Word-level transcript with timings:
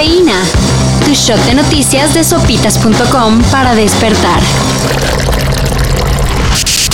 Cafeína. 0.00 0.40
Tu 1.04 1.12
shot 1.12 1.38
de 1.44 1.54
noticias 1.54 2.14
de 2.14 2.24
sopitas.com 2.24 3.42
para 3.50 3.74
despertar. 3.74 4.40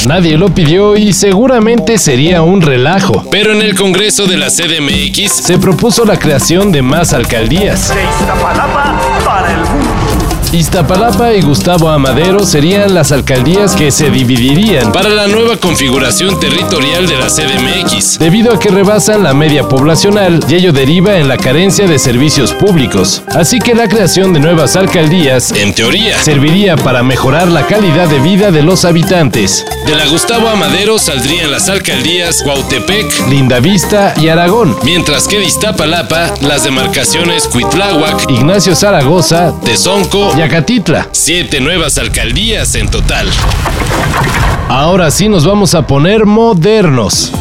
Nadie 0.07 0.37
lo 0.37 0.49
pidió 0.49 0.97
y 0.97 1.13
seguramente 1.13 1.99
sería 1.99 2.43
un 2.43 2.63
relajo. 2.63 3.25
Pero 3.31 3.53
en 3.53 3.63
el 3.63 3.77
Congreso 3.77 4.27
de 4.27 4.37
la 4.37 4.49
CDMX 4.49 5.33
Se 5.33 5.59
propuso 5.59 6.05
la 6.05 6.19
creación 6.19 6.73
de 6.73 6.83
más 6.83 7.13
alcaldías. 7.13 7.91
de 7.91 8.03
Iztapalapa 10.57 11.35
y 11.35 11.43
Gustavo 11.43 11.91
Amadero 11.91 12.47
serían 12.47 12.95
las 12.95 13.13
alcaldías 13.13 13.77
que 13.77 13.91
se 13.91 14.09
dividirían 14.11 14.91
para 14.91 15.11
la 15.11 15.27
nueva 15.27 15.59
configuración 15.59 16.41
territorial 16.41 17.07
de 17.07 17.19
la 17.19 17.27
CDMX. 17.27 18.19
debido 18.19 18.55
a 18.55 18.59
que 18.59 18.71
rebasan 18.71 19.23
la 19.23 19.35
media 19.35 19.69
poblacional 19.69 20.43
y 20.49 20.55
ello 20.55 20.73
deriva 20.73 21.19
en 21.19 21.29
la 21.29 21.37
carencia 21.37 21.87
de 21.87 21.99
servicios 21.99 22.55
públicos. 22.55 23.23
Así 23.35 23.59
que 23.59 23.75
la 23.75 23.87
creación 23.87 24.33
de 24.33 24.41
nuevas 24.41 24.77
alcaldías 24.77 25.53
En 25.53 25.75
teoría, 25.75 26.19
serviría 26.23 26.77
para 26.77 27.03
mejorar 27.03 27.49
la 27.49 27.67
calidad 27.67 28.09
de 28.09 28.21
vida 28.21 28.51
de 28.51 28.63
los 28.63 28.87
habitantes. 28.87 29.63
de 29.85 29.95
la 29.95 30.07
Gustavo 30.07 30.49
Amadero 30.49 30.99
saldrían 30.99 31.51
las 31.51 31.69
alcaldías 31.69 32.43
Cuautepec, 32.43 33.29
Lindavista 33.29 34.15
y 34.17 34.29
Aragón. 34.29 34.75
mientras 34.85 35.29
que 35.29 35.39
de 35.39 35.45
Iztapalapa 35.45 36.33
las 36.41 36.65
demarcaciones 36.65 37.47
Cuitláhuac, 37.47 38.31
Ignacio 38.31 38.75
Zaragoza 38.75 39.53
Tezonco, 39.63 40.33
y 40.35 40.46
Acatitla. 40.47 41.09
siete 41.11 41.61
nuevas 41.61 41.99
alcaldías 41.99 42.77
en 42.77 42.89
total. 42.89 43.29
Ahora 44.69 45.11
sí 45.11 45.29
nos 45.29 45.45
vamos 45.45 45.75
a 45.75 45.89
poner 45.89 46.25
modernos. 46.25 47.33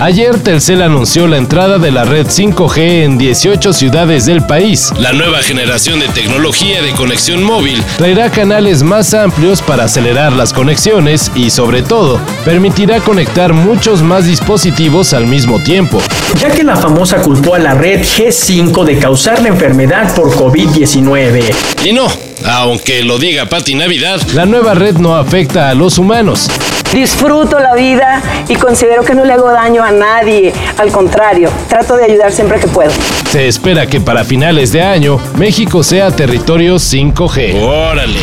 Ayer 0.00 0.38
Telcel 0.38 0.80
anunció 0.82 1.26
la 1.26 1.38
entrada 1.38 1.78
de 1.78 1.90
la 1.90 2.04
red 2.04 2.28
5G 2.28 3.02
en 3.02 3.18
18 3.18 3.72
ciudades 3.72 4.26
del 4.26 4.46
país. 4.46 4.92
La 4.96 5.12
nueva 5.12 5.42
generación 5.42 5.98
de 5.98 6.06
tecnología 6.06 6.80
de 6.82 6.92
conexión 6.92 7.42
móvil 7.42 7.82
Traerá 7.96 8.30
canales 8.30 8.84
más 8.84 9.12
amplios 9.12 9.60
para 9.60 9.84
acelerar 9.84 10.32
las 10.34 10.52
conexiones 10.52 11.32
y 11.34 11.50
sobre 11.50 11.82
todo 11.82 12.20
permitirá 12.44 13.00
conectar 13.00 13.52
muchos 13.54 14.00
más 14.02 14.24
dispositivos 14.26 15.12
al 15.14 15.26
mismo 15.26 15.60
tiempo. 15.64 16.00
ya 16.40 16.48
que 16.48 16.62
la 16.62 16.76
famosa 16.76 17.20
culpó 17.20 17.56
a 17.56 17.58
la 17.58 17.74
red 17.74 18.02
G5 18.02 18.84
de 18.84 18.98
causar 19.00 19.42
la 19.42 19.48
enfermedad 19.48 20.14
por 20.14 20.30
COVID-19. 20.30 21.52
Y 21.84 21.92
no, 21.92 22.06
aunque 22.46 23.02
lo 23.02 23.18
diga 23.18 23.46
Pati 23.46 23.74
Navidad, 23.74 24.20
La 24.32 24.46
nueva 24.46 24.74
red 24.74 24.98
no 24.98 25.16
afecta 25.16 25.70
a 25.70 25.74
los 25.74 25.98
humanos. 25.98 26.48
Disfruto 26.92 27.58
la 27.58 27.74
vida 27.74 28.22
y 28.48 28.54
considero 28.56 29.02
que 29.02 29.14
no 29.14 29.24
le 29.24 29.34
hago 29.34 29.50
daño 29.50 29.82
a 29.82 29.90
nadie. 29.90 30.52
Al 30.78 30.90
contrario, 30.90 31.50
trato 31.68 31.96
de 31.96 32.04
ayudar 32.04 32.32
siempre 32.32 32.58
que 32.58 32.66
puedo. 32.66 32.90
Se 33.30 33.46
espera 33.46 33.86
que 33.86 34.00
para 34.00 34.24
finales 34.24 34.72
de 34.72 34.82
año 34.82 35.18
México 35.36 35.82
sea 35.82 36.10
territorio 36.10 36.76
5G. 36.76 37.62
órale. 37.62 38.20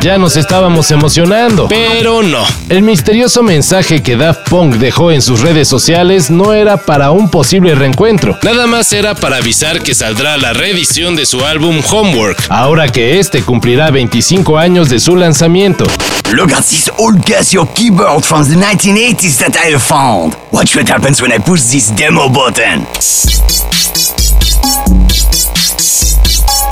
Ya 0.00 0.16
nos 0.16 0.36
estábamos 0.36 0.90
emocionando. 0.90 1.68
Pero 1.68 2.22
no. 2.22 2.42
El 2.70 2.80
misterioso 2.80 3.42
mensaje 3.42 4.02
que 4.02 4.16
Daft 4.16 4.48
Punk 4.48 4.76
dejó 4.76 5.12
en 5.12 5.20
sus 5.20 5.40
redes 5.40 5.68
sociales 5.68 6.30
no 6.30 6.54
era 6.54 6.78
para 6.78 7.10
un 7.10 7.30
posible 7.30 7.74
reencuentro. 7.74 8.38
Nada 8.42 8.66
más 8.66 8.94
era 8.94 9.14
para 9.14 9.36
avisar 9.36 9.82
que 9.82 9.94
saldrá 9.94 10.38
la 10.38 10.54
reedición 10.54 11.16
de 11.16 11.26
su 11.26 11.44
álbum 11.44 11.82
Homework. 11.90 12.46
Ahora 12.48 12.88
que 12.88 13.18
este 13.18 13.42
cumplirá 13.42 13.90
25 13.90 14.56
años 14.56 14.88
de 14.88 15.00
su 15.00 15.16
lanzamiento. 15.16 15.84
Look 16.32 16.54
at 16.54 16.62
this 16.62 16.90
old 16.96 17.22
Casio 17.22 17.66
keyboard 17.74 18.24
from 18.24 18.48
the 18.48 18.54
1980s 18.54 19.36
that 19.38 19.56
I 19.56 19.78
found. 19.78 20.34
Watch 20.50 20.76
what 20.76 20.88
happens 20.88 21.20
when 21.20 21.30
I 21.30 21.38
push 21.38 21.64
this 21.70 21.90
demo 21.94 22.30
button. 22.30 22.86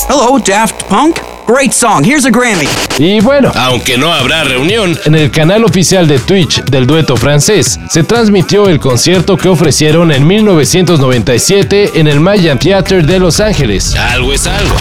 Hello, 0.09 0.39
Daft 0.39 0.85
Punk. 0.89 1.19
Great 1.47 1.73
song. 1.73 2.03
Here's 2.05 2.25
a 2.27 2.31
Grammy. 2.31 2.67
Y 2.99 3.21
bueno, 3.21 3.51
Aunque 3.55 3.97
no 3.97 4.13
habrá 4.13 4.45
reunión, 4.45 4.99
en 5.05 5.15
el 5.15 5.31
canal 5.31 5.65
oficial 5.65 6.07
de 6.07 6.19
Twitch 6.19 6.63
del 6.65 6.87
dueto 6.87 7.17
francés 7.17 7.79
se 7.91 8.03
transmitió 8.05 8.69
el 8.69 8.81
concierto 8.81 9.37
que 9.37 9.49
ofrecieron 9.49 10.13
en 10.13 10.27
1997 10.27 11.93
en 12.01 12.07
el 12.07 12.21
Mayan 12.21 12.59
Theater 12.59 13.07
de 13.07 13.19
Los 13.19 13.41
Ángeles. 13.41 13.95
algo 13.95 14.33
es 14.33 14.47
algo. 14.47 14.75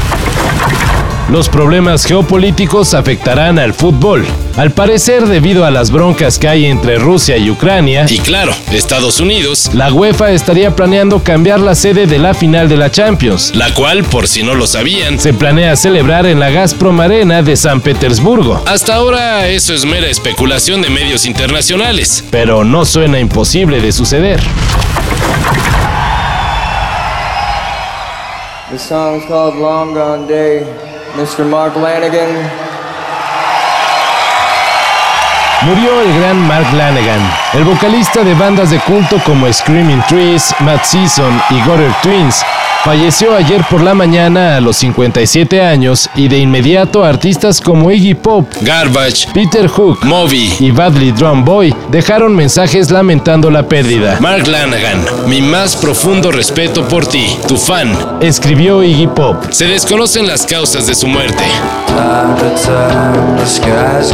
Los 1.29 1.49
problemas 1.49 2.05
geopolíticos 2.05 2.93
afectarán 2.93 3.59
al 3.59 3.73
fútbol. 3.73 4.25
Al 4.55 4.71
parecer, 4.71 5.27
debido 5.27 5.65
a 5.65 5.71
las 5.71 5.91
broncas 5.91 6.39
que 6.39 6.47
hay 6.47 6.65
entre 6.65 6.97
Rusia 6.99 7.35
y 7.35 7.49
Ucrania, 7.49 8.05
Y 8.07 8.19
claro, 8.19 8.53
Estados 8.71 9.19
Unidos, 9.19 9.69
la 9.73 9.91
UEFA 9.91 10.31
estaría 10.31 10.73
planeando 10.73 11.21
cambiar 11.21 11.59
la 11.59 11.75
sede 11.75 12.07
de 12.07 12.17
la 12.17 12.33
final 12.33 12.69
de 12.69 12.77
la 12.77 12.89
Champions. 12.91 13.53
la 13.55 13.73
cual, 13.73 14.05
por 14.05 14.25
si 14.29 14.41
no 14.41 14.55
lo 14.55 14.65
sabían, 14.67 15.19
Se 15.19 15.33
planea 15.33 15.75
celebrar 15.75 16.25
en 16.27 16.39
la 16.39 16.49
Gazprom 16.49 16.97
Arena 17.01 17.41
de 17.41 17.57
San 17.57 17.81
Petersburgo, 17.81 18.63
hasta 18.65 18.95
ahora 18.95 19.47
eso 19.49 19.73
es 19.73 19.83
mera 19.83 20.07
especulación 20.07 20.81
de 20.81 20.89
medios 20.89 21.25
internacionales. 21.25 22.23
pero 22.31 22.63
no 22.63 22.85
suena 22.85 23.19
imposible 23.19 23.81
de 23.81 23.91
suceder. 23.91 24.39
The 28.71 28.79
song's 28.79 29.25
called 29.27 29.55
Long 29.55 29.94
Gone 29.94 30.27
Day. 30.27 30.63
Mr. 31.16 31.45
Mark 31.45 31.75
Lanigan. 31.75 32.51
Murió 35.62 36.01
el 36.01 36.19
gran 36.19 36.47
Mark 36.47 36.72
Lanegan, 36.73 37.19
el 37.53 37.63
vocalista 37.63 38.23
de 38.23 38.34
bandas 38.35 38.69
de 38.69 38.79
culto 38.79 39.18
como 39.25 39.51
Screaming 39.51 40.03
Trees, 40.03 40.53
Matt 40.59 40.84
Season 40.84 41.41
y 41.50 41.59
Gutter 41.62 41.91
Twins. 42.03 42.45
Falleció 42.87 43.35
ayer 43.35 43.65
por 43.69 43.81
la 43.81 43.93
mañana 43.93 44.55
a 44.55 44.61
los 44.61 44.77
57 44.77 45.61
años 45.61 46.09
y 46.15 46.29
de 46.29 46.37
inmediato 46.37 47.03
artistas 47.03 47.59
como 47.59 47.91
Iggy 47.91 48.13
Pop, 48.13 48.47
Garbage, 48.61 49.27
Peter 49.33 49.67
Hook 49.67 50.05
Moby, 50.05 50.53
y 50.57 50.71
Badly 50.71 51.11
Drum 51.11 51.43
Boy 51.43 51.75
dejaron 51.91 52.33
mensajes 52.33 52.89
lamentando 52.89 53.51
la 53.51 53.67
pérdida. 53.67 54.17
Mark 54.21 54.47
Lanagan, 54.47 55.03
mi 55.25 55.41
más 55.41 55.75
profundo 55.75 56.31
respeto 56.31 56.87
por 56.87 57.05
ti, 57.05 57.27
tu 57.45 57.57
fan. 57.57 57.93
Escribió 58.21 58.81
Iggy 58.81 59.07
Pop. 59.07 59.43
Se 59.49 59.65
desconocen 59.65 60.25
las 60.25 60.45
causas 60.45 60.87
de 60.87 60.95
su 60.95 61.07
muerte. 61.07 61.43
Time 61.87 62.35
to 62.39 62.55
time, 62.55 63.35
the 63.37 63.45
sky's 63.45 64.13